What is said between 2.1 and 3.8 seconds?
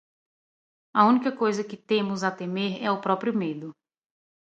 a temer é o próprio medo.